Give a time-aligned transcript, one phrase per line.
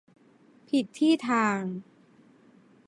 [0.67, 1.59] ผิดที่ทาง